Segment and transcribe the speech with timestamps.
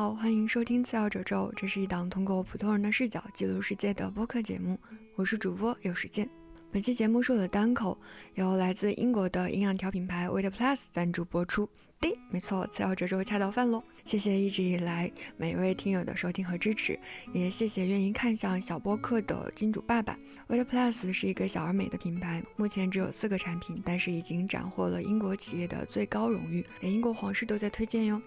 [0.00, 4.80] 好，欢迎收听次要褶皱，这是一档通过普通人的视角记录世界的播客节目。
[5.14, 6.26] 我是主播有时间。
[6.72, 8.00] 本期节目是我的单口，
[8.32, 11.68] 由来自英国的营养条品牌 Weight Plus 赞助播出。
[12.00, 13.84] 对，没错，次要褶皱恰到饭喽。
[14.06, 16.98] 谢谢一直以来每位听友的收听和支持，
[17.34, 20.18] 也谢谢愿意看向小播客的金主爸爸。
[20.48, 28.20] Weight Plus 是一个小而美的品牌，目前只有四个产品，但是已经斩获了英国企业的最高荣誉，连英国皇室都在推荐哟。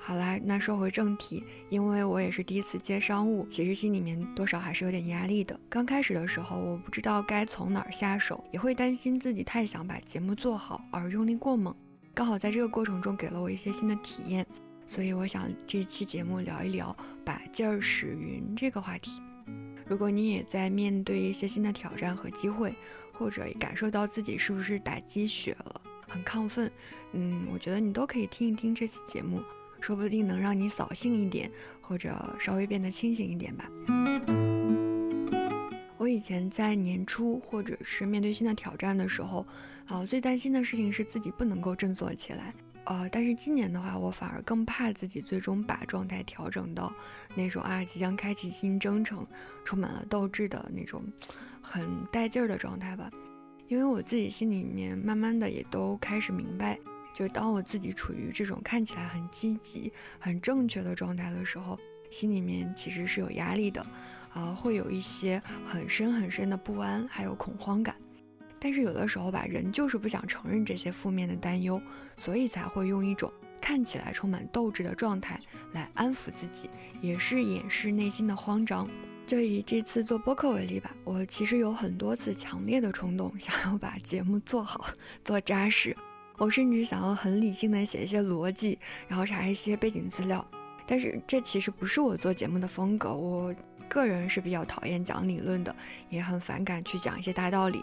[0.00, 5.58] 好啦，那说回正题，因为我也是第一次接商务，其实心里面多少还是有点压力的。
[5.68, 11.74] 刚开始的时候，我不知道该从哪儿下手，也会担心自己太想把节目做好而用力过猛。
[12.14, 14.46] 刚好在这个过程中给了我一些新的体验，
[14.86, 19.20] 所以我想这期节目聊一聊把劲儿使匀这个话题。
[19.86, 22.72] 如果你也在面对一些新的挑战和机会，
[23.12, 26.70] 或者感受到自己是不是打鸡血了，很亢奋，
[27.12, 29.42] 嗯，我觉得你都可以听一听这期节目。
[29.80, 33.70] 说不定能让你扫兴一点，或者稍微变得清醒一点吧。
[35.96, 39.46] 我以前在年初或者是面对新的挑战的时候，
[39.86, 42.54] 啊，最担心的事情是自己不能够振作起来。
[42.84, 46.90] 呃，但是今年的话，我反而更怕自己最终把状态调整到
[47.34, 49.26] 那种啊，即将开启新征程，
[49.64, 51.04] 充满了斗志的那种
[51.60, 53.10] 很带劲儿的状态吧。
[53.66, 56.78] 因为我自己心里面慢慢的也都开始明白。
[57.18, 61.76] 就当我自己处于这种看起来很积极、很正确的状态的时候，
[62.10, 63.84] 心里面其实是有压力的，
[64.32, 67.96] 啊，会有一些很深很深的不安，还有恐慌感。
[68.60, 71.82] 但是有的时候吧，人就是不想承认这些负面的担忧，
[72.16, 75.40] 所以才会用一种看起来充满斗志的状态
[75.72, 76.70] 来安抚自己，
[77.02, 78.88] 也是掩饰内心的慌张。
[79.26, 84.88] 就以这次做播客为例吧，我其实有很多次强烈的冲动，想要把节目做好、
[85.24, 85.96] 做扎实。
[86.38, 90.46] 我甚至想要很理性的写一些逻辑，然后查一些背景资料，
[90.86, 93.12] 但是这其实不是我做节目的风格。
[93.12, 93.52] 我
[93.88, 95.74] 个人是比较讨厌讲理论的，
[96.08, 97.82] 也很反感去讲一些大道理。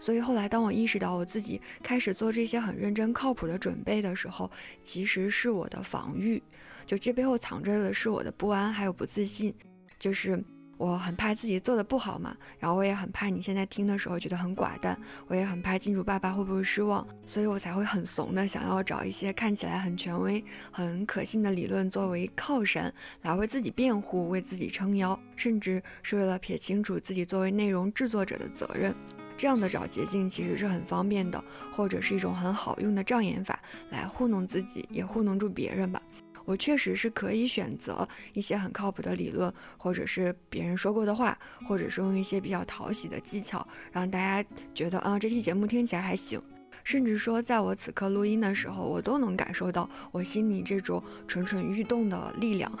[0.00, 4.50] 所以后来，当我意识到我自己开始做这些很认真靠谱的准备的时候，
[4.82, 6.42] 其实是我的防御，
[6.84, 9.54] 就这背后藏着的是我的不安还有不自信，
[9.98, 10.42] 就是。
[10.82, 14.98] 我很怕自己做的不好嘛，然后我也很怕你现在听的时候觉得很寡淡，
[15.28, 28.92] 我也很怕金主爸爸会不会失望，所以我才会很怂的想要找一些看起来很权威、很可信的理论作为靠山，来为自己辩护、为自己撑腰，甚至是为了撇清楚自己作为内容制作者的责任。
[29.36, 33.60] 这样的找捷径其实是很方便的，或者是一种很好用的障眼法，
[33.90, 36.02] 来糊弄自己，也糊弄住别人吧。
[36.44, 41.38] 我确实是可以选择一些很靠谱的理论，或者是别人说过的话，
[41.68, 46.40] 或者是用一些比较讨喜的技巧，让大家觉得啊，这期节目听起来还行。
[46.84, 52.76] 甚至说，在我此刻录音的时候，我都能感受到我心里这种蠢蠢欲动的力量。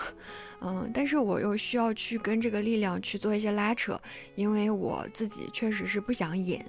[0.60, 4.00] 嗯，但是我又需要去跟这个力量去做一些拉扯，
[4.34, 6.66] 因为我自己确实是不想演。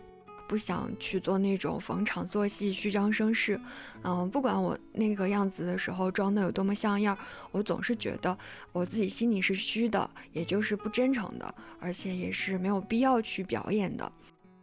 [0.53, 3.59] 不想去做那种逢场作戏、虚张声势，
[4.03, 7.18] 嗯，不管我那个样子的时候装的有多么像样，
[7.50, 8.38] 我总是觉得
[8.72, 14.12] 我自己心里是虚的，也就是不真诚的，而且也是没有必要去表演的。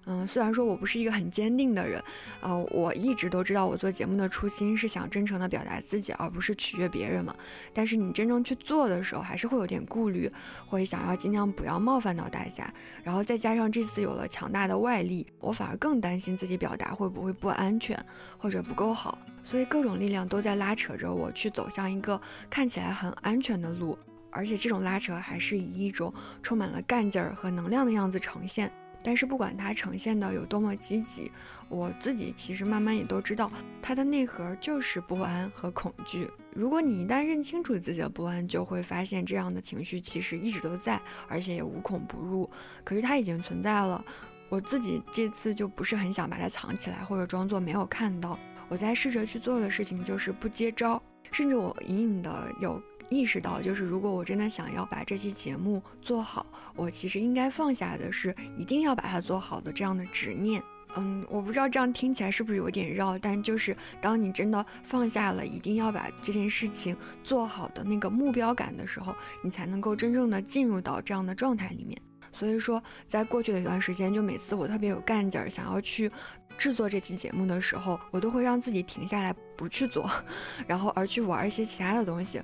[0.06, 2.02] 嗯，虽然说我不是一个很坚定的人，
[2.40, 7.34] 呃，我一直都知道我做节目的初心是想真诚的表达自己，而不是取悦别人嘛。
[7.72, 10.30] 但是你真正去做的时候，还是会有点顾虑，
[10.66, 12.72] 会想要尽量不要冒犯到大家。
[13.04, 17.98] 然后再加上这次有了强大的外力，我反而更担心自己表达会不会不安全
[18.38, 19.18] 或者不够好。
[19.44, 23.98] 所以各种力量都在拉扯着我去走向一个看起来很安全的路，
[24.30, 26.12] 而且这种拉扯还是以一种
[26.42, 28.72] 充满了干劲儿和能量的样子呈现。
[29.02, 31.30] 但是不管它呈现的有多么积极，
[31.68, 33.50] 我自己其实慢慢也都知道，
[33.80, 36.28] 它的内核就是不安和恐惧。
[36.54, 42.50] 如果你一旦认清楚自己的不安，就会发现这样的情绪其实一直都在，而且也无孔不入。
[42.84, 44.04] 可是它已经存在了，
[44.48, 48.38] 我自己这次就不是很想把它藏起来，或者装作没有看到。
[48.68, 51.02] 我在试着去做的事情就是不接招，
[51.32, 52.80] 甚至我隐隐的有。
[53.10, 60.62] 意识到，就是如果我真的想要把这期节目做好，我其实应该放下的是一定要把它做好的这样的执念。
[60.96, 71.96] 嗯，我不知道这样听起来是不是有点绕，但就是当你真的放下了一定要把这件事情做好的那个目标感的时候，你才能够真正的进入到这样的状态里面。
[72.32, 76.10] 所以说，在过去的一段时间，就每次我特别有干劲儿，想要去
[76.56, 80.10] 制作这期节目的时候，我都会让自己停下来不去做，
[80.66, 82.40] 然后而去玩一些其他的东西。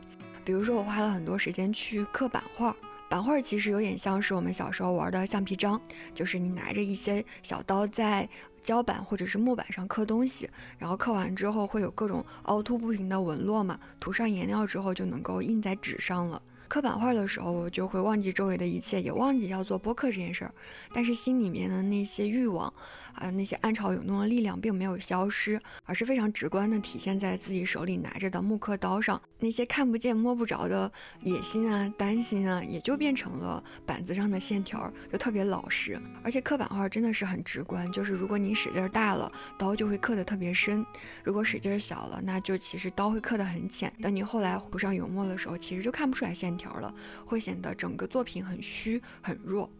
[0.46, 2.75] 比如说，我花了很多时间去刻版画。
[3.08, 5.81] 版画其实有点像是我们小时候玩的橡皮章，
[6.14, 8.28] 就是你拿着一些小刀在
[8.62, 10.48] 胶板或者是木板上刻东西，
[10.78, 16.40] 然后刻完之后会有各种凹凸不平的纹络嘛，涂上颜料之后就能够印在纸上了。
[16.68, 20.52] 刻板画的时候，我就会忘记周围的一切，也忘记要做播客这件事儿。
[20.92, 22.72] 但是心里面的那些欲望，
[23.14, 29.20] 啊，那些暗潮涌动的力量并没有消失，而是非常直观的体现在自己手里拿着的木刻刀上。
[29.38, 30.90] 那些看不见摸不着的
[31.22, 36.00] 野心啊、担心啊，也就变成了板子上的线条，就特别老实。
[36.22, 40.82] 而且刻板画真的是很直观，就是如果你使劲大了，刀就会刻得特别深；
[41.22, 43.92] 如果使劲小了，那就其实刀会刻得很浅。
[44.00, 46.94] 等你后来涂上油墨的时候，其实就看不出来线条了，
[47.25, 49.70] 会显得整个作品很虚很弱。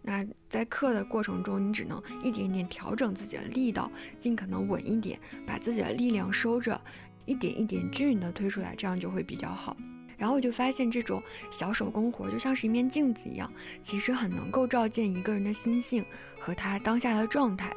[0.00, 6.80] 那在刻的过程中，你只能一点点调整自己的力道，尽可能稳一点，把自己的力量收着。
[7.24, 9.76] 一点一点均匀的推出来，这样就会比较好。
[10.18, 13.48] 然后我就发现，这种小手工活就像是一面镜子一样，
[13.80, 16.04] 其实很能够照见一个人的心性
[16.40, 17.72] 和他当下的状态。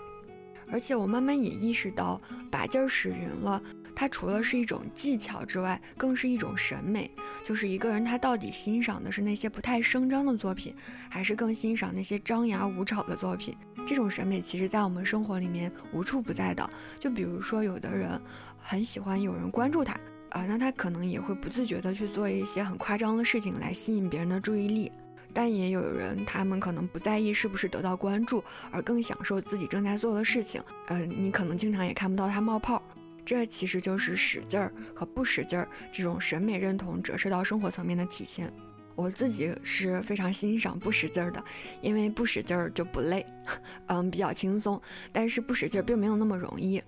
[0.68, 2.20] 而且我慢慢也意识到，
[2.50, 3.62] 把劲儿使匀了。
[3.96, 7.10] 它除了是一种技巧之外，更是一种审美。
[7.46, 10.76] 就是一个人他到底欣赏的是那些不太声张的作品，
[11.10, 13.56] 还是更欣赏那些张牙舞爪的作品？
[13.88, 16.68] 这种审美其实，在我们生活里面无处不在的。
[17.00, 18.20] 就比如说，有的人
[18.60, 19.94] 很喜欢有人关注他
[20.30, 24.92] 啊，那他可能也会不自觉的去做一些很夸张的事情来吸引别人的注意力。
[25.32, 30.64] 但也有人，他们可能不在意是不是得到关注，而更享受自己正在做的事情。
[30.88, 32.82] 嗯，你可能经常也看不到他冒泡。
[33.26, 38.52] 这其实就是使劲儿和不使劲儿这种审美认同折射到生活层面的体现。
[38.96, 41.44] 我自己是非常欣赏不使劲儿的，
[41.82, 43.26] 因为不使劲儿就不累，
[43.88, 44.82] 嗯，比较轻松。
[45.12, 46.82] 但是不使劲儿并没有那么容易，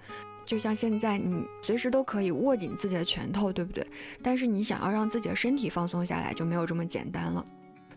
[0.45, 3.85] 就像现在你随时都可以握紧自己的拳头，对不对？
[4.23, 7.45] 但是你想要让自己的身体放松下来，就没有这么简单了。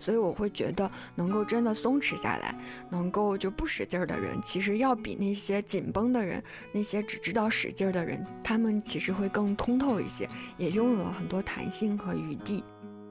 [0.00, 2.52] 所以我会觉得，能够真的松弛下来，
[2.91, 6.43] 能够就不使劲儿的人，其实要比那些紧绷的人，
[6.73, 12.64] 那些只知道使劲儿的人，他们其实会更通透一些，也拥有了很多弹性和余地。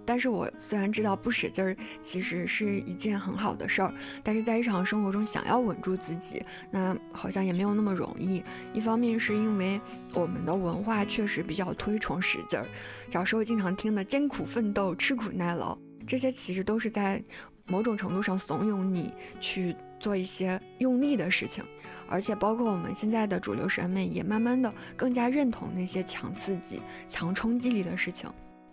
[0.05, 3.93] 但是我虽然知道不使劲儿其实是一件很好的事儿，
[4.23, 8.41] 但是在日常生活中想要稳住自己，那好像也没有那么容易。
[8.73, 9.79] 一方面是因为
[10.15, 12.65] 我们的文化确实比较推崇使劲儿，
[13.07, 15.77] 小时候经常听的艰苦奋斗、吃苦耐劳。
[16.09, 17.23] 这些其实都是在
[17.67, 21.63] 某种程度上怂恿你去做一些用力的事情，
[22.07, 28.27] 而且包括我们现在的主流审美也慢慢的更加认同那些强刺激、强冲击力的事情。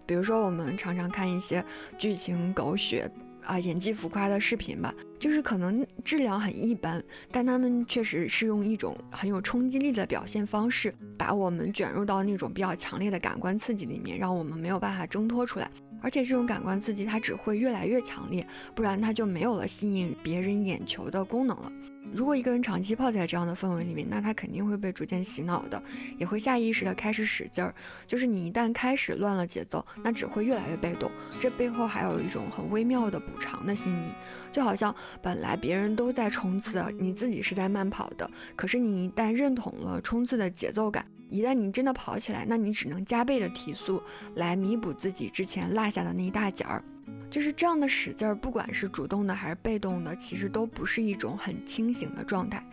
[0.07, 1.63] 比如说，我们常常看一些
[1.99, 3.11] 剧情狗血
[3.45, 15.71] 啊、演技浮夸的视频吧，就是可能质量很一般，但他们确实是用一种很有冲击力的表现方式，把我们卷入到那种比较强烈的感官刺激里面，让我们没有办法挣脱出来。
[16.01, 21.73] 而且这种感官刺激，它只会越来越强烈，不然它就没有了吸引别人眼球的功能了。
[22.15, 25.83] 如果一个人长期泡在这样的氛围里面，那他肯定会被逐渐洗脑的，
[26.19, 27.75] 也会下意识的开始使劲儿。
[28.07, 31.11] 就是你一旦开始乱了节奏，那只会越来越被动。
[31.41, 34.13] 这背后还有一种很微妙的补偿的心理，
[34.51, 41.05] 就好像本来别人都在冲刺，你自己是在慢跑的，可是你一旦认同了冲刺的节奏感。
[41.29, 44.01] 一旦你真的跑起来，那你只能加倍的提速
[44.37, 46.83] 来弥补自己之前落下的那一大截儿。
[47.31, 52.65] 就是这样的使劲儿，不管是主动的还是被动的，其实都不是一种很清醒的状态。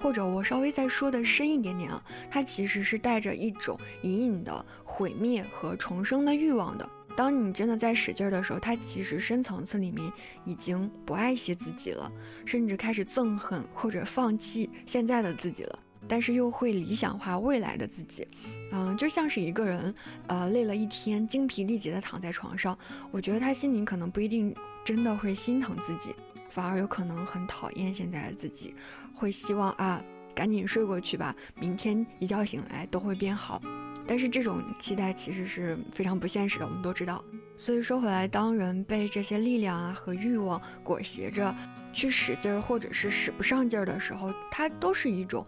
[0.00, 2.00] 或者我稍微再说的深一点点啊，
[2.30, 6.88] 它其实是带着一种隐隐的毁灭和重生的欲望的。
[7.16, 10.08] 当你真的在使劲儿的时候，它其实深层次里面
[10.44, 12.10] 已经不爱惜自己了，
[12.46, 15.78] 甚至开始憎恨或者放弃现在的自己了。
[16.08, 18.26] 但是又会理想化未来的自己，
[18.72, 19.94] 嗯，就像是一个人，
[20.26, 22.76] 呃，累了一天，精疲力竭的躺在床上，
[23.10, 26.14] 我觉得他心里可能不一定真的会心疼自己，
[26.48, 28.74] 反而有可能很讨厌现在的自己，
[29.14, 30.02] 会希望啊，
[30.34, 33.60] 赶紧睡过去吧，明天一觉醒来都会变好。
[34.06, 37.22] 但是这种期待其实是非常不现实的，我们都知道。
[37.58, 41.54] 所以说回来，当人被这些力量啊和欲望裹挟着。
[41.90, 45.44] 去使劲儿，或者是使不上劲儿的时候，它都是一种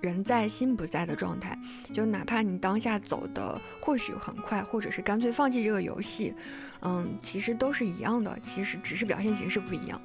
[0.00, 1.58] 人在心不在的状态。
[1.92, 6.32] 就哪怕你当下走的或许很快，或者是干脆放弃这个游戏，
[6.82, 8.38] 嗯，其实都是一样的。
[8.44, 10.00] 其实只是表现形式不一样，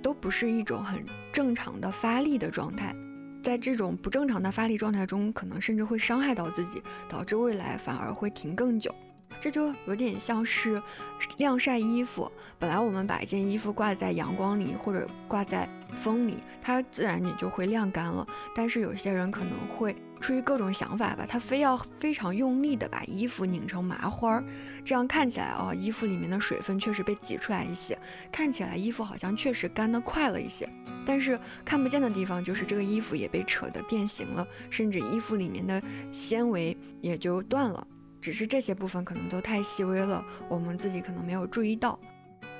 [0.00, 2.94] 都不是一种很正常的发力的状态。
[3.42, 8.94] 在这种不正常的发力状态中，可能甚至会伤害到自己，导致未来反而会停更久。
[9.40, 10.82] 这就有点像是
[11.36, 12.30] 晾晒衣服。
[12.58, 15.68] 本来我们把一件衣服挂在阳光里或者挂在
[16.02, 18.26] 风里，它自然也就会晾干了。
[18.54, 24.44] 但是有些人可能会出于各种想法吧，他非要非常用力的把衣服拧成麻花儿，
[24.84, 27.98] 这样看起来哦，衣服里面的水分确实被挤出来一些，
[28.30, 30.68] 看起来衣服好像确实干得快了一些。
[31.06, 35.82] 但是看不见的地方就是这个衣服也被扯得变形了，甚至衣服里面的
[36.12, 37.86] 纤维也就断了。
[38.20, 41.98] 只是这些部分可能都太细微了，我们自己可能没有注意到。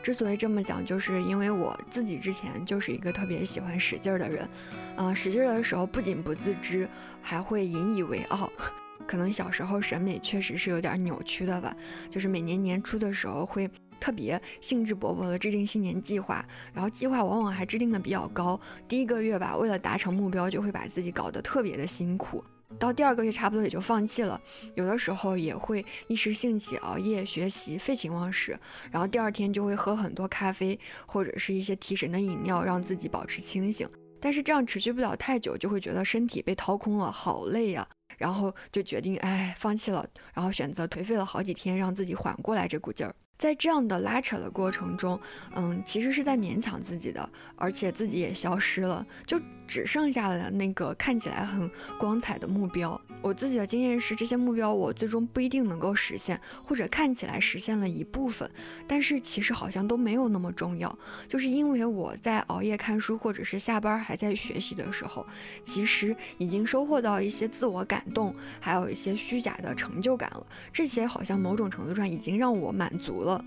[0.02, 4.48] 之所以这么讲，就是因为我自己之前就是一个特别喜欢使劲儿的人，
[4.96, 6.88] 啊，使劲儿的时候不仅不自知，
[7.20, 8.50] 还会引以为傲。
[9.06, 11.76] 可能小时候审美确实是有点扭曲的吧，
[12.08, 22.42] 就是每年年初的时候会特别兴致勃勃地制定新年计划，然后计划往往还制定的比较高，第一个月吧，为了达成目标就会把自己搞得特别的辛苦。
[22.78, 24.40] 到第二个月差不多也就放弃了，
[24.74, 28.58] 有的时候也会一时兴起熬夜学习，废寝忘食，
[28.90, 33.88] 然后第二天就会喝很多咖啡或者是一些提神的饮料，让自己保持清醒。
[34.20, 37.86] 但是这样持续不了太久，就会觉得身体被掏空了，好累呀，
[38.18, 43.14] 然后就决定哎放弃了，然后选择颓废了好几天，让自己缓过来这股劲儿。
[43.40, 45.18] 在这样的拉扯的过程中，
[45.54, 51.68] 嗯，其实是在勉强自己的，而且自己也消失了，就只剩下了那个看起来很
[51.98, 53.00] 光彩的目标。
[53.22, 58.50] 我自己的经验是，这些目标我最终不一定能够实现，或者看起来实现了一部分，
[58.86, 60.98] 但是其实好像都没有那么重要。
[61.28, 65.26] 就是因为我在熬夜看书，或者是下班还在学习的时候，
[65.62, 70.46] 其实已经收获到一些自我感动，还有一些虚假的成就感了。
[70.72, 73.44] 这些好像某种程度上已经让我满足了。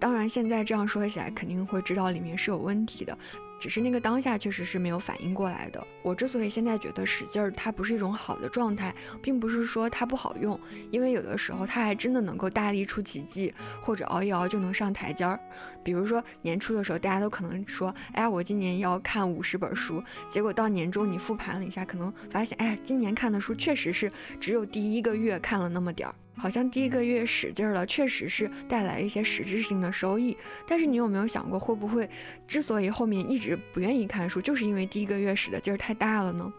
[0.00, 3.16] 当然，现在这样说起来，肯定会知道里面是有问题的。
[3.58, 5.84] 只是那个当下确实是没有反应过来的。
[6.02, 10.58] 我之所以现在觉得使劲儿它不是一种好的状态，并不是说它不好用，
[10.90, 15.38] 因为有的时候它还真的能够大力出奇迹，或者熬一熬就能上台阶儿。
[15.82, 26.14] 比如说年初的时候，大家都可能说，哎呀，我今年要看五十本书，结果到年终你复盘了一下，可能发现，哎，今年看的书确实是只有第一个月看了那么点儿。
[26.38, 30.36] 好像第一个月使劲儿了，确实是带来一些实质性的收益。
[30.66, 32.06] 但是你有没有想过，会不会
[32.46, 36.52] 之所以后面一直不愿意看书，就是因为第一个月使的劲儿太大了呢？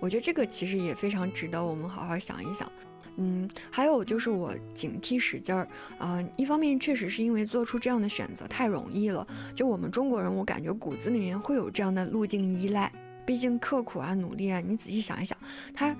[0.00, 2.70] 我觉得这个其实也非常值得我们好好想一想。
[3.16, 9.24] 嗯，还有就是我警惕使劲儿啊，一方面确实是因为做出这样的选择太容易了，
[9.54, 12.90] 就我们中国人，我感觉骨子里面会有这样的路径依赖。
[13.26, 15.36] 毕竟刻苦啊，努力啊，你仔细想一想，
[15.74, 15.94] 它。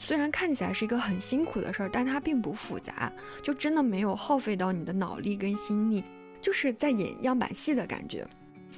[0.00, 6.04] 虽然看起来是一个很辛苦的事儿，但它并不复杂，就真的没有耗费到你的脑力跟心力，
[6.40, 8.24] 就是在演样板戏的感觉。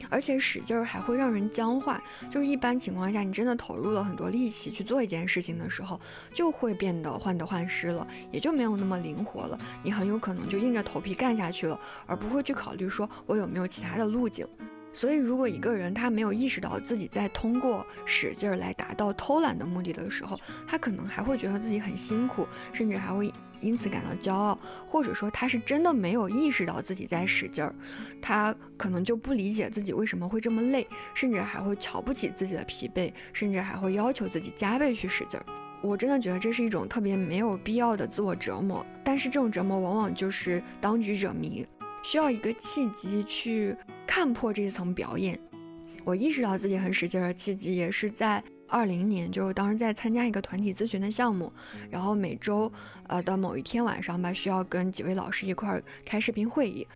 [0.08, 6.00] 而且使劲儿还会让人僵化，就是一般情况下，你真的投入了很多力气去做一件事情的时候，
[6.32, 9.58] 就会变得患得患失了，也就没有那么灵活了。
[9.82, 14.46] 你很有可能就硬着头皮干下去了，而不会去考虑说我有没有其他的路径。
[14.92, 27.74] 所以，如果一个人他没有意识到自己在通过使劲儿来达到偷懒的目的的时候，他可能还会觉得自己很辛苦，甚至还会因此感到骄傲，或者说他是真的没有意识到自己在使劲儿，
[28.20, 35.46] 他可能就不理解自己为什么会这么累，甚至还会瞧不起自己的疲惫，甚至还会要求自己加倍去使劲儿。
[35.82, 41.66] 我真的觉得这是一种特别没有必要的自我折磨，但是这种折磨往往就是当局者迷。
[42.02, 43.76] 需要一个契机去
[44.06, 45.38] 看破这一层表演。
[46.02, 51.52] 我意识到自己很使劲儿的契机，也是在二零年，就是当时在参加一个团体咨询的项目，
[51.90, 52.72] 然后每周
[53.08, 56.86] 呃的某一天晚上吧，需要跟几位老师一块儿开视频会议。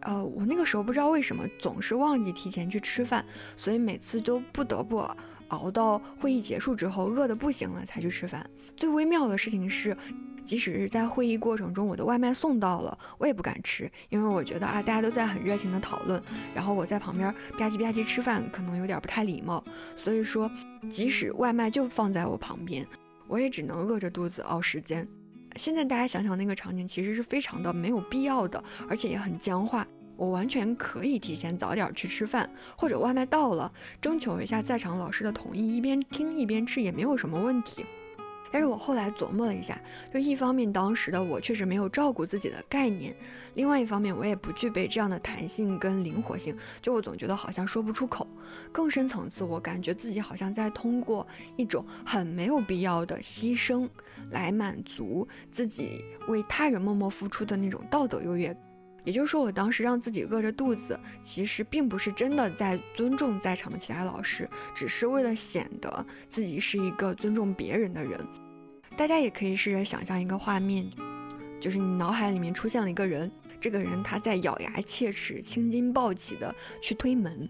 [0.00, 3.24] 呃，我那个时候不知道为什么总是忘记提前去吃饭，
[3.56, 5.04] 所以每次都不得不
[5.48, 8.48] 熬到会议结束之后，饿得不行了才去吃饭。
[8.76, 9.96] 最微妙的事情是。
[10.44, 16.22] 即使是在会议过程中，我的外卖送到了，我也不敢吃，因为我觉得啊，大家都在很热情的讨论，
[16.54, 19.62] 然后我在旁边吧唧吧唧吃饭，可能有点不太礼貌。
[19.96, 20.50] 所以说，
[20.90, 22.86] 即使外卖就放在我旁边，
[23.28, 25.06] 我也只能饿着肚子熬时间。
[25.56, 29.86] 现在大家想想那个场景，其实是非常的没有必要的，而且也很僵化。
[30.16, 37.84] 我完全可以提前早点去吃饭，或者外卖到了，征求一下在场老师的同意，一边听一边吃也没有什么问题。
[38.52, 39.80] 但是我后来琢磨了一下，
[40.12, 43.16] 就一方面当时的我确实没有照顾自己的概念，
[43.54, 48.28] 另外一方面我也不具备这样的弹性跟灵活性，就我总觉得好像说不出口。
[48.70, 53.88] 更深层次，我感觉自己好像在通过一种很没有必要的牺牲，
[54.30, 58.54] 来满足自己为他人默默付出的那种道德优越。
[59.04, 68.20] 也就是说，我当时让自己饿着肚子，其实并不是真的在尊重在场的其他老师，只是为了显得自己是一个尊重别人的人。
[68.96, 70.88] 大家也可以试着想象一个画面，
[71.60, 73.30] 就是你脑海里面出现了一个人，
[73.60, 77.48] 这个人他在咬牙切齿、青筋暴起的去推门。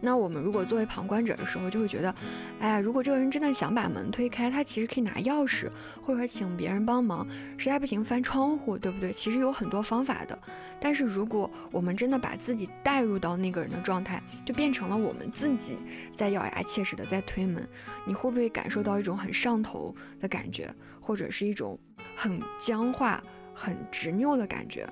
[0.00, 2.14] 那我们如果作为旁观者的时候，就会觉得，
[2.60, 5.70] 哎呀，如果这个人真的想把门推开，他其实可以拿钥匙，
[6.02, 7.26] 或者请别人帮忙，
[7.56, 9.12] 实在不行翻窗户，对不对？
[9.12, 10.38] 其实有很多方法的。
[10.78, 15.78] 但是如果我们真的把自己带入到那个人的状态，就变成了我们自己
[16.14, 17.66] 在咬牙切齿的在推门，
[18.04, 21.78] 你会不会感受到一种很上头的感觉，或者是一种
[22.14, 23.22] 很僵化、
[23.54, 24.86] 很执拗的感觉？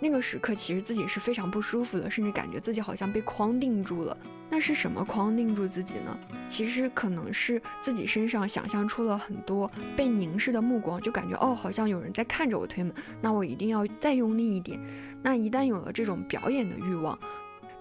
[0.00, 4.16] 那个时刻其实自己是非常不舒服的，甚至感觉自己好像被框定住了。
[4.48, 6.18] 那是什么框定住自己呢？
[6.48, 14.80] 其实可能是自己身上想象出了很多被凝视的目光，就感觉哦，好像有人在看着我推门，那我一定要再用力一点。
[15.22, 17.16] 那一旦有了这种表演的欲望，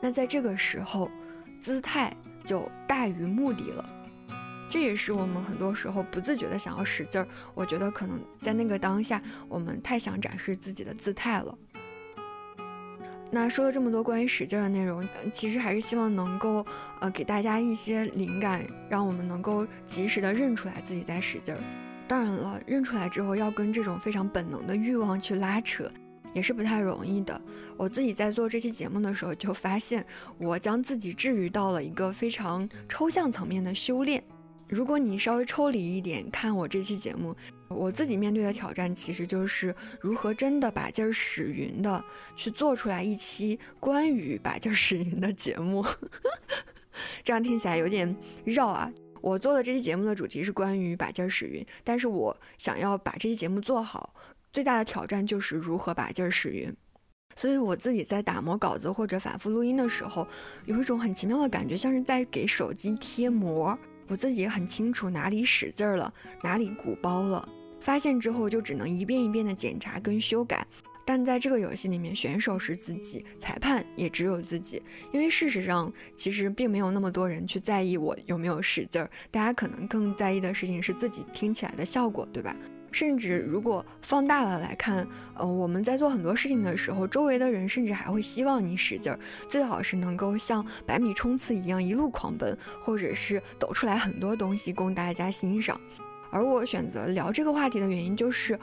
[0.01, 1.09] 那在这个时候，
[1.59, 3.89] 姿态就大于目的了。
[4.69, 7.27] 这也是我们很多时候不自觉的想要使劲儿。
[7.55, 11.57] 我觉得可能在那个当下，我们太想展示自己的姿态了。
[13.31, 16.65] 那说了这么多关于使劲的内容，其实还是希望能够
[16.99, 21.61] 呃给大家一些灵感，让我们能够及时的认出来自己在使劲儿。
[22.07, 25.87] 当然了，认出来之后要跟这种非常本能的欲望去拉扯，
[26.33, 27.39] 也是不太容易的。
[27.77, 30.03] 我自己在做这期节目的时候，就发现
[30.39, 34.23] 我将自己置于到了一个非常抽象层面的修炼。
[34.67, 37.35] 如果你稍微抽离一点看我这期节目，
[37.69, 42.03] 我自己面对的挑战其实就是如何真的把劲儿使匀的
[42.35, 45.85] 去做出来一期关于把劲儿使匀的节目。
[47.23, 48.91] 这样听起来有点绕啊。
[49.21, 54.13] 我做的这期节目的主题是关于把劲儿使匀，但是我想要把这期节目做好，
[54.51, 56.73] 最大的挑战就是如何把劲儿使匀。
[57.35, 60.27] 所以我自己在打磨稿子或者反复录音的时候，
[60.65, 63.77] 有一种很奇妙的感觉，像是在给手机贴膜。
[64.07, 66.11] 我自己也很清楚哪里使劲了，
[66.41, 67.47] 哪里鼓包了。
[67.79, 70.65] 发现之后就只能一遍一遍的检查跟修改。
[71.05, 74.79] 但在这个游戏里面，选手是自己，裁判也只有自己。
[75.11, 82.55] 因为事实上，其实并没有那么多人去在意我有没有使劲儿，大家可能更在意的事情是自己听起来的效果，对吧？
[82.91, 95.81] 甚至如果放大了来看，呃，我们在做很多事情的时候，周围的人甚至还会希望你使劲儿，最好是能够像百米冲刺一样一路狂奔，或者是抖出来很多东西供大家欣赏。
[96.31, 98.57] 而我选择聊这个话题的原因，就是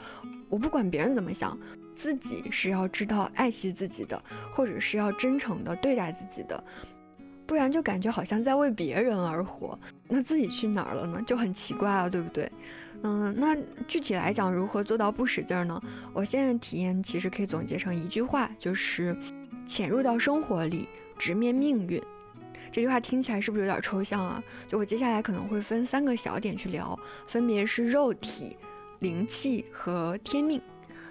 [0.49, 1.57] 我不管别人怎么想，
[1.93, 4.21] 自己是要知道爱惜自己的，
[4.53, 6.63] 或者是要真诚的对待自己的，
[7.45, 9.77] 不然就感觉好像在为别人而活，
[10.07, 11.21] 那自己去哪儿了呢？
[11.25, 12.51] 就很奇怪啊，对不对？
[13.03, 13.55] 嗯，那
[13.87, 15.79] 具体来讲，如何做到不使劲儿呢？
[16.13, 19.15] 我现在体验其实可以总结成一句话，就是
[19.65, 22.01] 潜入到生活里，直面命运。
[22.71, 24.43] 这句话听起来是不是有点抽象啊？
[24.67, 28.55] 就我接下来可能会分三个小点去聊，分别是肉体、
[28.99, 30.61] 灵气和天命。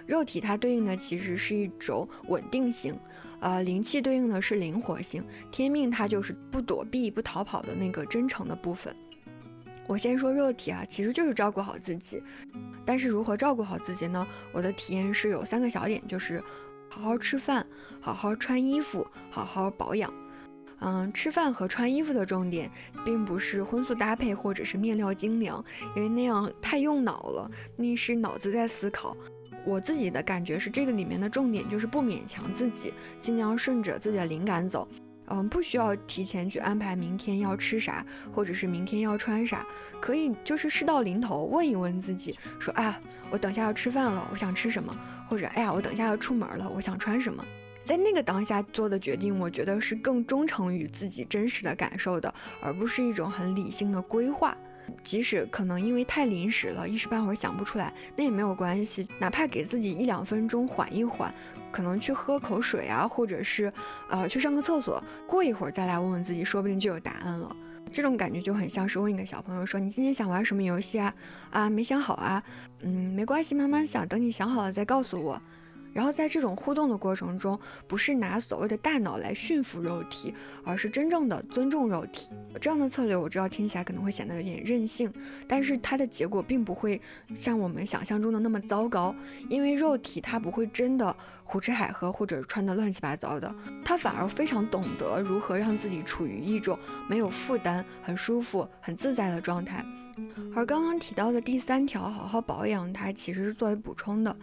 [0.07, 2.97] 肉体它对应的其实是一种稳定性，
[3.41, 8.95] 呃，灵气对应的是灵活性，天命它就是不躲避、不逃跑的那个真诚的部分。
[9.89, 12.23] 我先说肉体啊，其实就是照顾好自己。
[12.85, 14.25] 但是如何照顾好自己呢？
[14.53, 16.41] 我的体验是有三个小点，就是
[16.89, 17.67] 好好吃饭，
[18.01, 20.13] 好好穿衣服，好好保养。
[20.81, 22.71] 嗯，吃饭和穿衣服的重点，
[23.05, 29.17] 并不是荤素搭配或者是面料精良，因为那样太用脑了，那是脑子在思考。
[29.65, 34.87] 我自己的感觉是，这个里面的重点就是不勉强自己，尽量顺着自己的灵感走。
[35.29, 39.67] 嗯，不需要提前去安排明天要吃啥，或者是明天要穿啥，
[40.01, 42.97] 可以就是事到临头问一问自己，说啊，
[43.29, 44.97] 我等下要吃饭了，我想吃什么？
[45.29, 47.45] 或者哎呀，我等下要出门了，我想穿什么？
[47.87, 54.57] 在那个当下做的决定，我觉得是更忠诚于自己真实的感受的，而不是一种很理性的规划。
[55.05, 61.33] 即使可能因为太临时了，一时半会儿想不出来，那也没有关系，哪怕给自己一两分钟缓一缓，
[61.71, 63.73] 可能去喝口水啊，或者是
[64.09, 67.55] 呃去上个厕所，过一会儿再来问问自己，说不定就有答案了。
[67.93, 71.15] 这种感觉就很像是问一个小朋友说：“你今天想玩什么游戏啊？”
[71.51, 72.43] 啊，没想好啊。
[72.81, 75.41] 嗯，没关系，慢慢想，等你想好了再告诉我。
[75.97, 82.29] 然后在这种互动的过程中，不是拿所谓的大脑来驯服肉体，而是真正的尊重肉体。
[82.61, 85.11] 这样的策略我知道听起来可能会显得有点任性，
[85.49, 87.01] 但是它的结果并不会
[87.35, 89.17] 像我们想象中的那么糟糕，
[89.49, 96.79] 因为肉体它不会真的胡吃海喝或者穿得乱七八糟的，它反而非常懂得如何让自己处于一种
[97.09, 99.83] 没有负担、很舒服、很自在的状态。
[100.55, 104.35] 而刚刚提到的第三条，好好保养，它其实是作为补充的，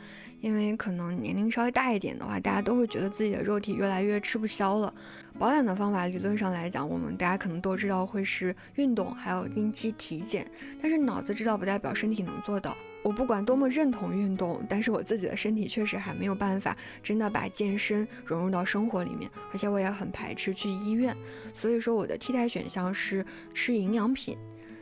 [0.43, 4.93] 因为可能年龄稍微大一点的话，大家都会觉得自己的肉体越来越吃不消了。
[5.39, 10.45] 保养的方法，理论上来讲，我们大家可能都知道会是运动，还有定期体检。
[10.81, 12.75] 但是脑子知道不代表身体能做到。
[13.03, 21.15] 我不管多么认同运动，但是我自己的身体确实还没有办法真的把健身融入到生活里面，而且我也很排斥去医院。
[21.53, 24.37] 所以说，我的替代选项是吃营养品。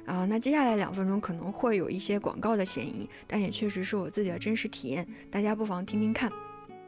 [0.06, 6.32] 啊，那接下来两分钟可能会有一些广告的嫌疑，但也确实是我自己的真实体验，大家不妨听听看。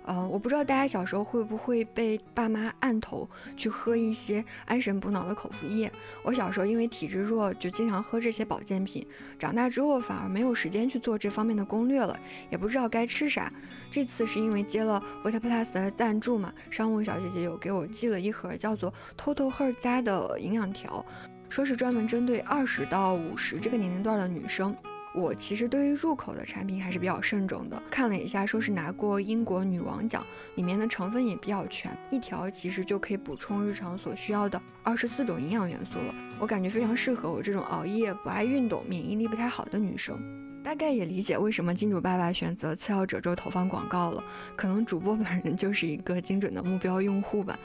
[0.05, 5.89] 嗯，我不知道大家小时候会不会被爸妈按头去喝一些安神补脑的口服液。
[6.23, 9.07] 我小时候因为体质弱，就经常喝这些保健品。
[9.39, 13.49] 长大之后反而没有时间去做这方面的攻略了，也不知道该吃啥。
[13.89, 21.05] 这次是因为接了维他 plus 的赞助嘛，商务小姐姐有给我寄了一盒叫做 Total Her 家的营养条。
[21.53, 24.75] 说是专门针对二十到五十这个年龄段的女生。
[25.13, 27.79] 我其实对于入口的产品还是比较慎重的。
[27.91, 36.15] 看了一下，说是拿过英国女王奖，里面的成分也比较全，一条其实就可以补充日常所需要的二十四种营养元素了。
[36.39, 40.19] 我感觉非常适合我这种熬夜、不爱运动、免疫力不太好的女生。
[40.63, 44.23] 大概也理解为什么金主爸爸选择次要褶皱投放广告了，
[44.55, 47.59] 可能主播本人就是一个精准的目标用户吧。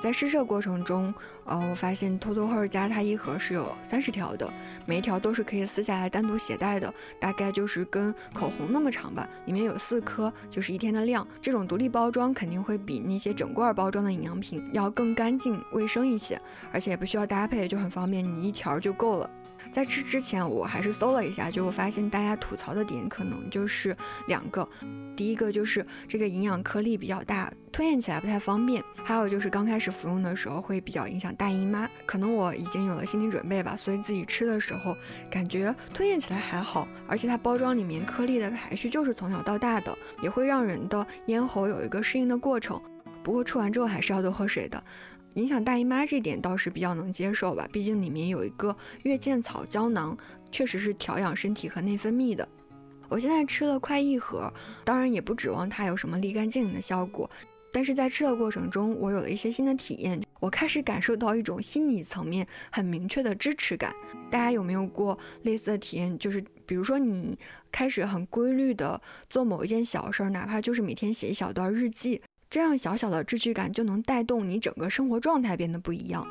[0.00, 1.12] 在试色过程中，
[1.44, 4.48] 呃，我发现 Total Her 加它一盒是有三十条的，
[4.86, 9.28] 每一条都是可以撕下来单独携带的，大概就是跟口红那么长吧。
[9.46, 11.26] 里面有四颗，就是一天的量。
[11.42, 16.40] 这种独立包装肯定会比那些整罐包装的营养品要更干净卫生一些，
[16.72, 19.28] 而且也不需要搭配，就很方便，你一条就够了。
[19.72, 24.68] 在吃之前，我还是搜了一下，就发现大家吐槽的点可能就是两个。
[25.14, 31.88] 第一个就是这个营养颗粒比较大，吞咽起来不太方便；还有就是刚开始服用的时候会比较影响大姨妈。
[32.06, 34.96] 可能我已经有了心理准备吧，所以自己吃的时候
[35.28, 42.80] 感觉吞咽起来还好，而且它包装里面颗粒的排序就是从小到大的，也会让人的咽喉有一个适应的过程。
[43.24, 44.82] 不过吃完之后还是要多喝水的。
[45.38, 50.16] 影响大姨妈这点倒是比较能接受吧，毕竟里面有一个月见草胶囊，
[50.50, 52.46] 确实是调养身体和内分泌的。
[53.08, 54.52] 我现在吃了快一盒，
[54.84, 57.30] 当然也不指望它有什么立竿见影的效果，
[57.72, 63.94] 但是在吃的过程中，我有了一些新的体验，我开始感受到一种心理层面很明确的支持感。
[64.28, 66.18] 大家有没有过类似的体验？
[66.18, 67.38] 就是比如说你
[67.70, 72.20] 开始很规律的做某一件小事儿，哪怕就是每天写一小段日记，
[72.50, 76.26] 这样小小的秩序感就能带动你整个生活状态变得不一样。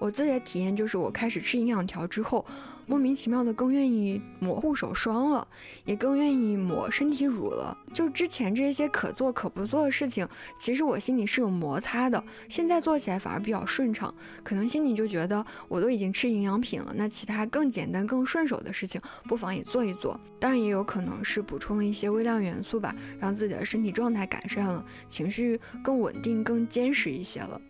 [0.00, 2.44] 我自己的体验就是，我开始吃营养条之后，
[2.86, 5.46] 莫名其妙的更愿意抹护手霜了，
[5.84, 7.76] 也更愿意抹身体乳了。
[7.92, 10.26] 就之前这些可做可不做的事情，
[10.58, 14.12] 其实我心里是有摩擦的，现在做起来反而比较顺畅。
[14.42, 20.18] 可能心里就觉得，我都已经吃营养品了，那其他更简单、更顺手的事情，不妨也做一做。
[20.38, 27.60] 当然，也有可能是补充了一些微量元素吧，让自己的身体状态改善了，情绪更稳定、更坚实一些了。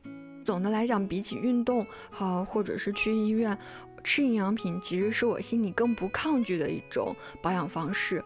[0.44, 3.57] 总的来讲，比起运动，好或者是去医院
[4.03, 8.22] 吃营养品，其实是我心里更不抗拒的一种保养方式。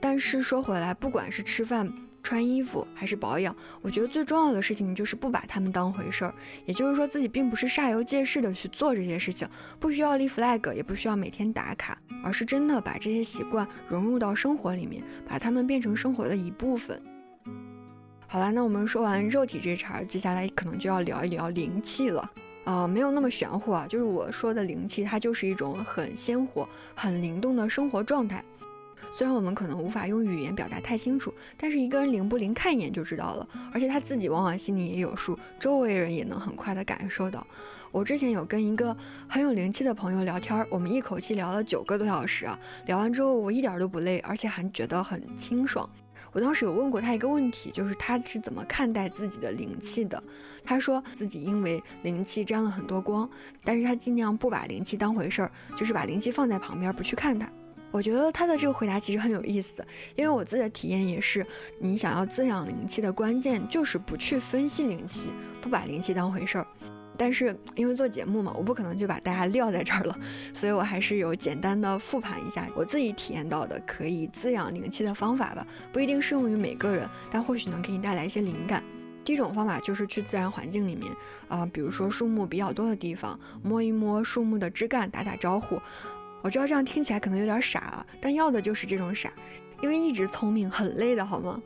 [0.00, 6.34] 但是说回来，不管是吃饭、穿衣服还是保养，我觉得最重要的事情就是不把他们当回事儿。
[6.64, 9.46] 也就是说，自己并不是煞有介事的去做这些事情，
[9.78, 17.02] 不需要立 flag，也不需要每天打卡，而是真的把这些习惯融入到生活里面，把它们变成生活的一部分。
[18.32, 22.30] 好了，那我们说完肉体这茬，接下来可能就要聊一聊灵气了
[22.62, 28.44] 啊，没有那么玄乎啊，就是我说的灵气，它就是一种很鲜活、很灵动的生活状态。
[29.16, 33.48] 虽然我们可能无法用语言表达太清楚，但是一个人灵不灵，看一眼就知道了。
[33.72, 37.44] 而且他自己往往心里也有数，周围人也能很快的感受到。
[37.90, 38.96] 我之前有跟一个
[39.28, 45.90] 很有灵气的朋友聊天，我们一口气聊了九个多小时啊，聊完之后我一点都不累，而且还觉得很清爽。
[46.32, 50.22] 我当时有问过他一个问题，就是他是怎么看待自己的灵气的。
[50.64, 53.28] 他说自己因为灵气沾了很多光，
[53.64, 57.50] 但是他尽量不把灵气当回事儿，就是把灵气放在旁边不去看它。
[57.92, 61.44] 我觉得他的这个回答其实很有意思，因为我自己的体验也是，
[61.80, 66.66] 你想要滋养灵气的关键就是不去分析灵气，不把灵气当回事儿。
[67.20, 70.18] 但是因为做节目嘛，我不可能就把大家撂在这儿了，
[70.54, 78.82] 所以我还是有简单的复盘一下我自己体验到的可以滋养灵气的方法吧，不一定适用于每个人，但或许能给你带来一些灵感。
[79.22, 81.12] 第一种方法就是去自然环境里面
[81.46, 85.78] 啊，比如说树木比较多的地方，摸一摸树木的枝干，打打招呼。
[86.40, 89.30] 我知道这样听起来可能有点傻啊，但要的就是这种傻，
[89.82, 91.60] 因为一直聪明很累的好吗？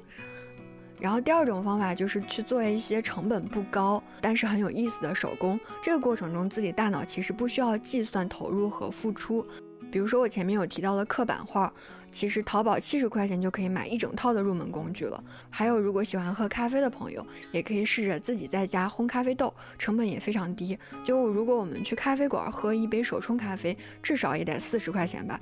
[1.00, 5.58] 然后第二种方法就是去做一些成本不高，但是很有意思的手工。
[5.82, 9.44] 这个过程中，自己大脑其实不需要计算投入和付出，
[9.90, 11.72] 比如说我前面有提到的刻板画，
[12.10, 15.22] 其实淘宝七十块钱就可以买一整套的入门工具了。
[15.50, 20.78] 还有，如果喜欢喝咖啡的朋友，也可以试着自己在家烘咖啡豆，成本也非常低。
[21.04, 25.38] 就如果我们去咖啡馆喝一杯手冲咖啡，至少也得四十块钱吧。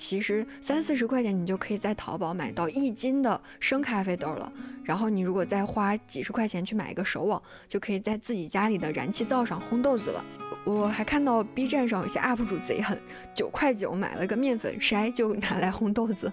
[0.00, 4.50] 其实三四十块钱，你就可以在淘宝买到一斤的生咖啡豆了。
[4.82, 10.24] 然后你如果再花几十块钱去买一个手网，就可以在自己家里的燃气灶上烘豆子了。
[10.64, 12.98] 我还看到 B 站上有些 UP 主贼狠，
[13.36, 16.32] 九块九买了个面粉筛就拿来烘豆子。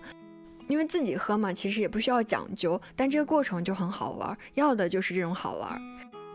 [0.68, 5.80] 因为自己喝嘛，其实也不需要讲究，但这个过程就很好玩，要的就是这种好玩。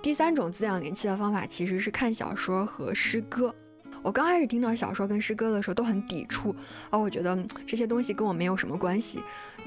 [0.03, 3.55] 第三种滋养灵气的方法其实是看小说和诗歌。
[4.03, 6.55] 我刚开始听到小说跟诗歌的时候都很抵触
[6.91, 9.23] 啊，我觉得这些东西跟我没有什么关系。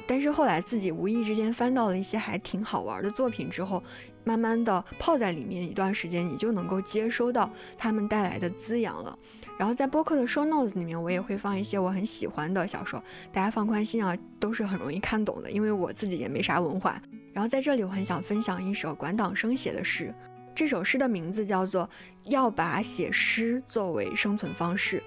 [0.05, 3.81] 但是后来自己无意之间翻到了一些还挺好玩的作品之后，
[4.23, 9.17] 慢慢的泡在里面一段时间，你就能够接收到他们带来的滋养了。
[9.57, 17.01] 然后在播客的 show notes 里面，我也会放一些我很喜欢的小说，大家放宽心啊，都是很容易看懂的，因为我自己也没啥文化。
[17.31, 20.13] 然后在这里，我很想分享一首管党生写的诗，
[20.55, 21.83] 这首诗的名字叫做
[22.31, 25.03] 《要把写诗作为生存方式》，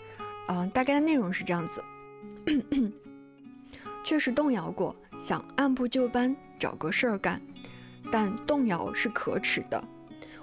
[0.49, 1.83] 嗯，大概的内容是这样子。
[4.05, 7.41] 确实动摇过，想按部就班找个事儿干，
[8.13, 9.83] 但动摇是可耻的。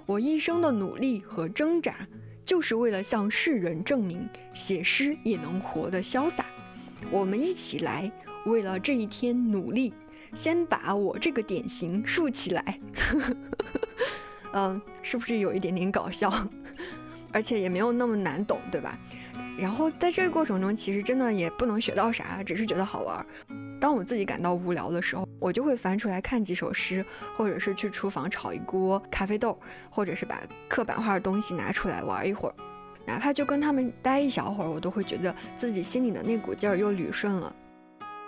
[0.07, 2.07] 我一生的努力和挣扎，
[2.43, 6.45] 就是为了向世人证明，写诗也能活得潇洒。
[7.11, 8.11] 我们一起来，
[8.47, 9.93] 为了这一天努力。
[10.33, 12.81] 先把我这个典型竖起来。
[14.55, 16.31] 嗯，是不是有一点点搞笑？
[17.33, 18.97] 而且也没有那么难懂，对吧？
[19.59, 23.25] 然后在这个过程中，其实真的也不能学到啥，只是觉得好玩。
[23.81, 32.55] 当我自己感到无聊的时候，我就会翻出来看几首诗，或者是去厨房炒一锅咖啡豆，或者是把刻板化的东西拿出来玩一会儿，
[33.05, 37.53] 哪怕就跟他们待一小会儿，我都会觉得自己心里的那股劲儿又捋顺了。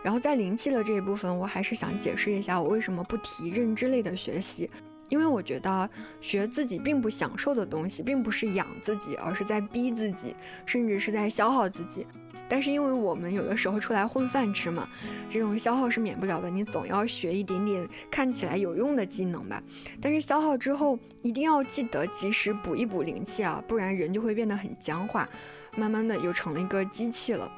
[0.03, 4.69] 然后在灵气的这一部分，我还是想解释一下我为什么不提认知类的学习。
[5.09, 5.89] 因为我觉得
[6.19, 12.05] 学自己并不享受的东西，并不是养自己，而是在逼自己，甚至是在消耗自己。
[12.49, 14.87] 但是因为我们有的时候出来混饭吃嘛，
[15.29, 16.49] 这种消耗是免不了的。
[16.49, 19.61] 你总要学一点点看起来有用的技能吧。
[20.01, 25.27] 但是消耗之后，一定要记得及时补一补灵气啊，不然人就会变得很僵化，
[25.75, 27.51] 慢慢的又成了一个机器了。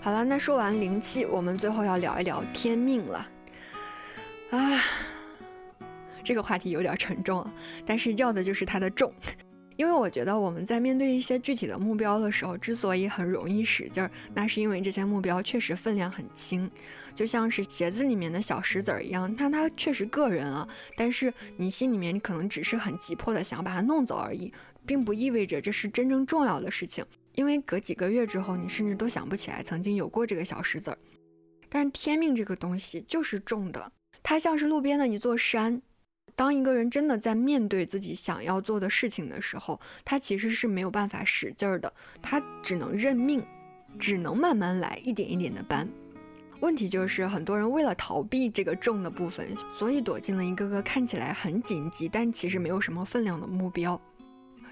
[0.00, 3.28] 好了，那说完灵气，我们最后要聊一聊天命了。
[4.50, 4.82] 啊。
[6.28, 7.54] 这个话题有点沉重啊，
[7.86, 9.10] 但是要的就是它的重，
[9.76, 16.70] 因为我觉得我们在面对一些具体的目标的时候，之所以很容易使劲儿，那是因为这些目标确实分量很轻，
[17.14, 24.52] 就像是鞋子里面的小石子儿一样，它它确实个人啊，但是你心里面可能只是很急迫的想把它弄走而已，
[24.84, 27.02] 并不意味着这是真正重要的事情，
[27.36, 30.98] 因为隔几个月之后，你甚至都想不起来曾经有过这个小石子儿。
[31.70, 33.90] 但是天命这个东西就是重的，
[34.22, 35.80] 它像是路边的一座山。
[36.38, 43.44] 当一个人真的在面对自己想要做的事情的时候，他其实是没有办法使劲儿的，他只能认命，
[43.98, 45.88] 只能慢慢来，一点一点的搬。
[46.60, 54.00] 问题就是很多人为了逃避这个重的部分，所以躲进了一个个看起来很紧急，但其实没有什么分量的目标。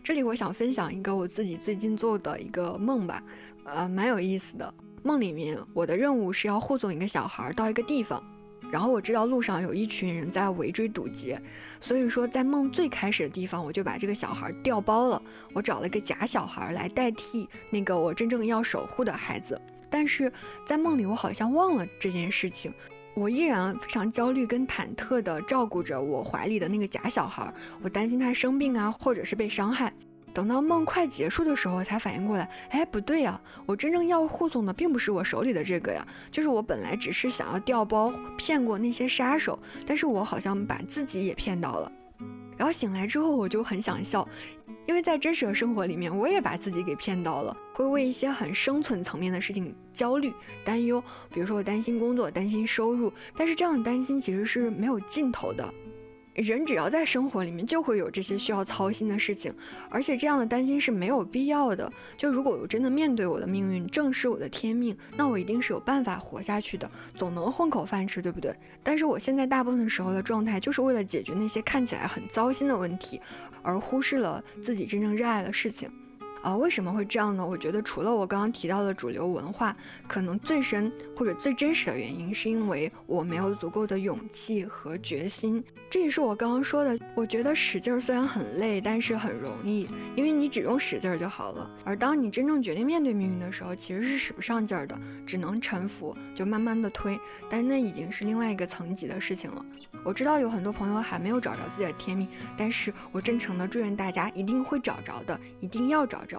[0.05, 3.21] 这里我想分享一个我自己最近做的一个梦吧，
[3.65, 4.73] 呃，蛮有意思的。
[5.03, 8.23] 梦里面我的任务是要护送一个小孩到一个地方。
[8.71, 11.41] 然后我知道路上有一群人在围追堵截，
[11.81, 15.23] 所以说在梦最开始的地方，我就把这个小孩调包了。
[15.53, 19.61] 我找了个假小孩来代替那个我真正要守护的孩子。
[19.89, 20.33] 但是
[20.65, 22.73] 在梦里，我好像忘了这件事情，
[23.15, 29.93] 我依然非常焦虑跟忐忑地照顾着我怀里的那个假小孩，我担心他生病啊，或者是被伤害。
[30.37, 41.91] 等到梦快结束的时候，才反应过来，哎，不对呀，我真正要护送的并不是我手里的这个呀，就是我本来只是想要调包骗过那些杀手，但是我好像把自己也骗到了。
[42.55, 44.29] 然后醒来之后，我就很想笑，
[44.85, 50.31] 因为在真实的生活里面，我也把自己给骗到了，会为一些很生存层面的事情焦虑、
[50.67, 55.73] 担忧，比如说我担心工作、担心收入，但是这样的担心其实是没有尽头的。
[56.43, 59.53] 人只要在生活里面，就会有这些需要操心的事情，
[59.89, 61.91] 而且这样的担心是没有必要的。
[62.17, 68.55] 就如果我真的面对我的命运，正视我的天命，那我一定是有办法活下去的，总能混口饭吃，对不对？
[68.83, 73.21] 但是我现在大部分时候的状态，就是为了解决那些看起来很糟心的问题，
[73.63, 75.91] 而忽视了自己真正热爱的事情。
[76.47, 77.45] 啊，为什么会这样呢？
[77.45, 85.61] 我觉得除了我刚刚提到的主流文化，可能最深或者最真实的原因，是因为我没有足够的勇气和决心。
[85.91, 91.69] 这也是我刚刚说的，我觉得使劲儿虽然很累，但是很容易，因为你只用使劲儿就好了。
[91.85, 97.19] 而当你真正决定面对命运的时候，其实是使不上劲儿的，只能臣服，就慢慢的推。
[97.51, 99.65] 但那已经是另外一个层级的事情了。
[100.05, 106.36] 我知道有很多朋友还没有找着自己的天命，但是我真诚的祝愿大家一定会找着的，一定要找着。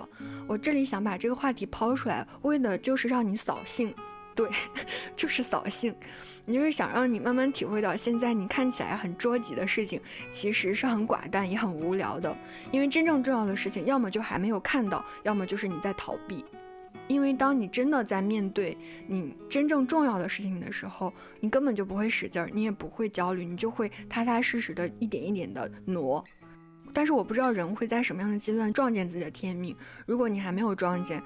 [0.48, 3.94] 我这里想把这个话题抛出来，为的就是让你扫兴，
[4.36, 4.50] 对，
[5.16, 5.96] 就是扫兴。
[6.46, 10.00] 你就是想让你慢慢体会到，现在你看起来很着急的事情，
[10.32, 12.34] 其实是很寡淡也很无聊的。
[12.72, 16.46] 因为真正重要的事情，要么就还没有看到，要么就是你在逃避。
[17.10, 26.24] 因为当你真的在面对你真正重要的事情的时候，你根本就不会使劲儿，你也不会焦虑，你就会踏踏实实的一点一点的挪。
[26.98, 29.76] 但是我不知道人会在什么样的阶段撞见自己的天命。
[30.08, 31.22] 如果你还没有撞见，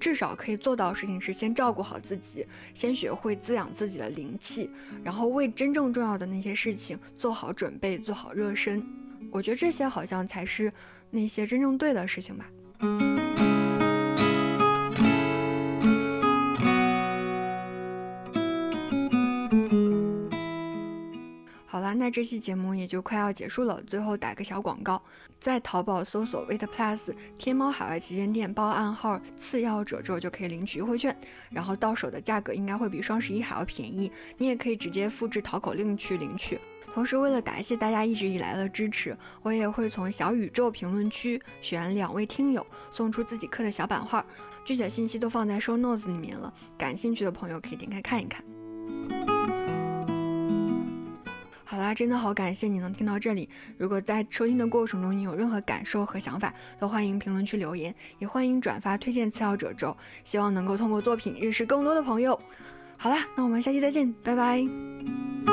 [0.00, 4.68] 至少可以做到的事情是先照顾好自己，先学会滋养自己的灵气，
[5.04, 8.84] 然后为真正重要的那些事情做好准备，做好热身。
[9.30, 10.72] 我觉得这些好像才是
[11.08, 13.31] 那些真正对的事情吧。
[21.94, 25.02] 那这期节目也就快要结束了，最后打个小广告，
[25.38, 31.16] 在淘宝搜索 Wait Plus，天猫海外旗舰店报暗号“次要褶皱”就可以领取优惠券，
[31.50, 34.10] 然后到手的价格应该会比双十一还要便宜。
[34.38, 36.58] 你也可以直接复制淘口令去领取。
[36.94, 44.22] 同时，为了答谢大家一直以来的支持，我也会从小宇宙评论区选两位听友送出自己刻的小版画，
[44.62, 48.44] 具体的信息都放在 Show Notes 里面了，感兴趣的朋友可以点开看一看。
[51.72, 53.48] 好啦，真的好感谢你能听到这里。
[53.78, 62.38] 如果在收听的过程中你有任何感受和想法，都欢迎评论区留言，也欢迎转发推荐次要褶皱，希望能够通过作品认识更多的朋友。
[62.98, 65.51] 好啦，那我们下期再见，拜拜。